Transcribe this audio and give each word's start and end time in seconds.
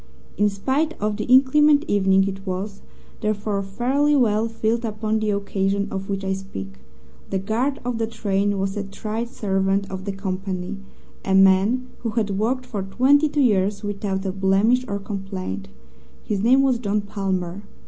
In 0.35 0.49
spite 0.49 0.95
of 0.99 1.17
the 1.17 1.25
inclement 1.25 1.85
evening 1.87 2.27
it 2.27 2.43
was, 2.43 2.81
therefore, 3.21 3.61
fairly 3.61 4.15
well 4.15 4.47
filled 4.47 4.83
upon 4.83 5.19
the 5.19 5.29
occasion 5.29 5.87
of 5.91 6.09
which 6.09 6.23
I 6.23 6.33
speak. 6.33 6.79
The 7.29 7.37
guard 7.37 7.79
of 7.85 7.99
the 7.99 8.07
train 8.07 8.57
was 8.57 8.75
a 8.75 8.83
tried 8.83 9.27
servant 9.29 9.87
of 9.91 10.05
the 10.05 10.11
company 10.11 10.77
a 11.23 11.35
man 11.35 11.85
who 11.99 12.09
had 12.17 12.31
worked 12.39 12.65
for 12.65 12.81
twenty 12.81 13.29
two 13.29 13.41
years 13.41 13.83
without 13.83 14.25
a 14.25 14.31
blemish 14.31 14.83
or 14.87 14.97
complaint. 14.97 15.67
His 16.23 16.39
name 16.41 16.63
was 16.63 16.79
John 16.79 17.01
Palmer. 17.01 17.61